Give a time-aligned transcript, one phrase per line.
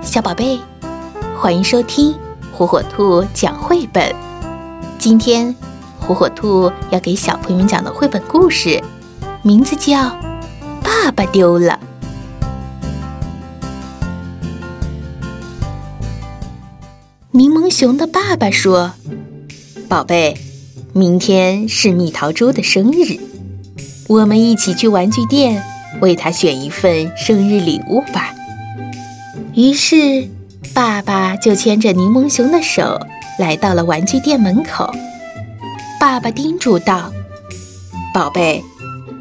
[0.00, 0.58] 小宝贝，
[1.38, 2.14] 欢迎收听
[2.52, 4.14] 火火兔讲绘本。
[4.98, 5.54] 今天，
[6.00, 8.82] 火火兔要给小朋友们讲的绘本故事，
[9.42, 9.98] 名字叫
[10.82, 11.72] 《爸爸丢了》。
[17.32, 18.92] 柠檬熊的爸爸说
[19.88, 20.36] ：“宝贝，
[20.92, 23.18] 明天是蜜桃猪的生日，
[24.08, 25.62] 我们一起去玩具店
[26.00, 28.34] 为他选一份生日礼物吧。”
[29.58, 30.28] 于是，
[30.72, 33.00] 爸爸就牵着柠檬熊的手
[33.40, 34.88] 来到了玩具店门口。
[35.98, 37.12] 爸爸叮嘱道
[38.14, 38.62] ：“宝贝，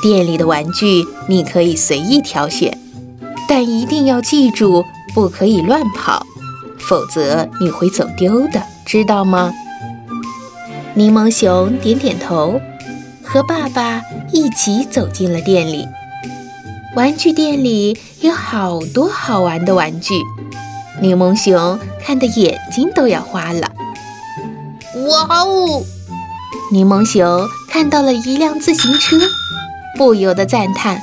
[0.00, 2.78] 店里的玩具你可以随意挑选，
[3.48, 6.24] 但一定要记住，不可以乱跑。”
[6.78, 9.52] 否则你会走丢的，知道吗？
[10.94, 12.60] 柠檬熊点点头，
[13.24, 14.00] 和爸爸
[14.32, 15.88] 一起走进了店里。
[16.96, 20.14] 玩具店里有好多好玩的玩具，
[21.00, 23.70] 柠檬熊看的眼睛都要花了。
[25.06, 25.84] 哇哦！
[26.72, 29.16] 柠檬熊看到了一辆自行车，
[29.96, 31.00] 不由得赞叹：“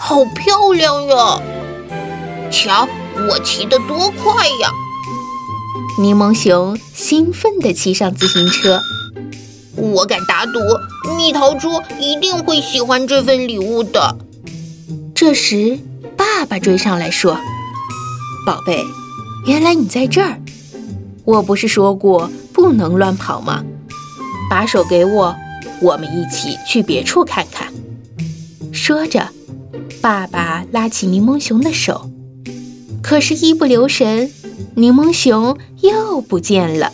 [0.00, 1.38] 好漂亮呀！
[2.50, 2.88] 瞧，
[3.28, 4.70] 我骑得多快呀！”
[6.00, 8.80] 柠檬熊兴奋地骑上自行车，
[9.76, 10.58] 我敢打赌，
[11.18, 11.68] 蜜桃猪
[12.00, 14.16] 一定会喜欢这份礼物的。
[15.24, 15.78] 这时，
[16.16, 17.38] 爸爸追上来说
[18.44, 18.84] ：“宝贝，
[19.46, 20.36] 原来你在这儿！
[21.24, 23.62] 我不是说过不能乱跑吗？
[24.50, 25.32] 把手给我，
[25.80, 27.72] 我们一起去别处看看。”
[28.74, 29.28] 说着，
[30.00, 32.10] 爸爸拉起柠檬熊的手，
[33.00, 34.28] 可是，一不留神。
[34.74, 36.90] 柠檬熊又不见了。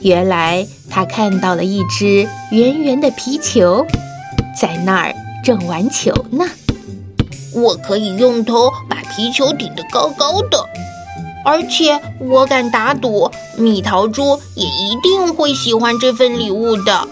[0.00, 3.86] 原来他看到了一只圆圆的皮球，
[4.60, 6.44] 在那儿正玩球呢。
[7.54, 10.64] 我可以用头把皮球顶得高高的，
[11.44, 17.08] 而且我敢打赌，蜜桃猪也一定会喜欢这份礼物的。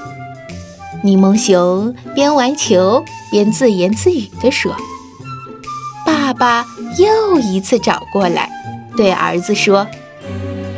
[1.03, 4.75] 柠檬熊边玩球边自言自语地说
[6.05, 6.67] ：“爸爸
[6.99, 8.51] 又一次找过来。”
[8.97, 9.87] 对儿子说：“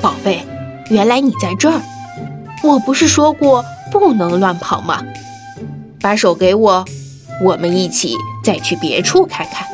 [0.01, 0.45] 宝贝，
[0.91, 1.81] 原来你在这儿！
[2.63, 5.03] 我不是说过不能乱跑吗？
[6.01, 6.85] 把手给我，
[7.43, 9.67] 我们一起再去别处看看。”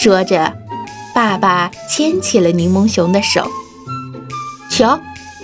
[0.00, 0.52] 说着，
[1.14, 3.50] 爸爸牵起了柠檬熊的手。
[4.70, 4.98] 瞧，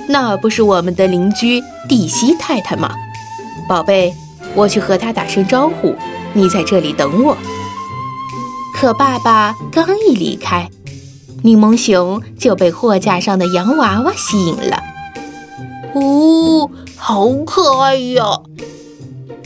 [0.07, 2.95] 那不是我们的邻居蒂西太太吗？
[3.69, 4.15] 宝贝，
[4.55, 5.95] 我去和她打声招呼，
[6.35, 7.37] 你在这里等我。
[8.75, 10.69] 可爸爸刚一离开。
[11.43, 14.83] 柠檬熊就被货架上的洋娃娃吸引了。
[15.95, 18.25] 哦，好可爱呀！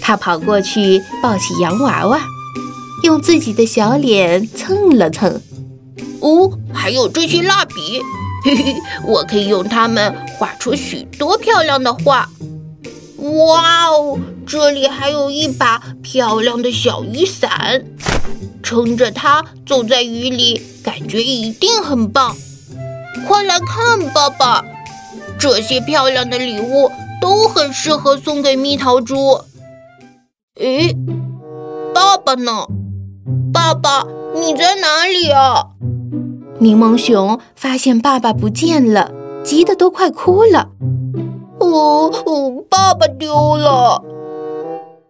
[0.09, 2.19] 他跑过去抱起洋娃娃，
[3.03, 5.43] 用自己的小脸蹭了蹭。
[6.23, 8.01] 哦，还有这些蜡笔，
[8.43, 8.77] 嘿嘿，
[9.07, 12.27] 我可以用它们画出许多漂亮的画。
[13.19, 17.85] 哇哦，这里还有一把漂亮的小雨伞。
[18.63, 22.35] 撑着它走在雨里，感觉一定很棒。
[23.27, 24.65] 快来看，爸爸，
[25.39, 26.91] 这些漂亮的礼物
[27.21, 29.39] 都很适合送给蜜桃猪。
[30.59, 30.93] 诶，
[31.95, 32.67] 爸爸呢？
[33.53, 34.05] 爸爸，
[34.35, 35.69] 你在哪里啊？
[36.59, 39.13] 柠檬熊发现爸爸不见了，
[39.45, 40.71] 急得都快哭了。
[41.61, 44.03] 哦哦，爸爸丢了。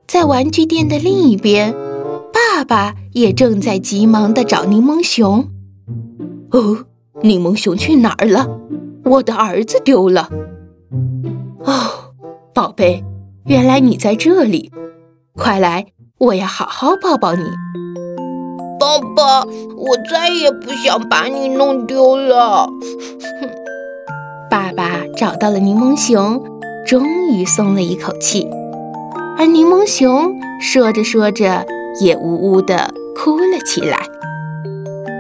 [0.07, 1.75] 在玩具店的另一边。
[2.31, 5.49] 爸爸也正在急忙地找柠檬熊。
[6.51, 6.85] 哦，
[7.23, 8.47] 柠檬熊去哪儿了？
[9.05, 10.29] 我的儿子丢了。
[11.65, 12.13] 哦，
[12.53, 13.03] 宝贝，
[13.47, 14.71] 原来你在这里！
[15.39, 15.87] 快来，
[16.19, 17.45] 我要好好抱抱你。
[18.79, 19.43] 爸爸，
[19.77, 22.69] 我再也不想把你弄丢了。
[24.51, 26.43] 爸爸找到了柠檬熊，
[26.85, 28.49] 终于松了一口气。
[29.39, 31.65] 而柠檬熊说着说着。
[32.01, 33.99] 也呜呜的哭了起来。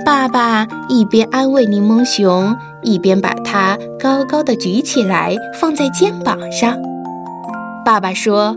[0.04, 6.78] 爸爸一边安慰柠檬熊，一边把它高高的举起来，放在肩膀上。
[7.84, 8.56] 爸爸说：“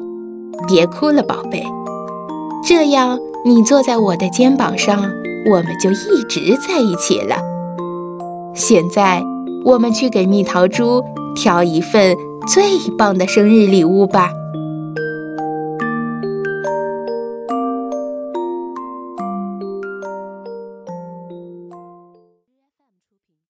[0.68, 1.64] 别哭了，宝贝，
[2.68, 5.12] 这样你坐在我的肩膀上，
[5.50, 7.38] 我们就一直在一起了。
[8.54, 9.24] 现在，
[9.64, 11.04] 我们去给蜜桃猪
[11.36, 12.16] 挑一份
[12.48, 12.64] 最
[12.98, 14.32] 棒的生日礼物吧。”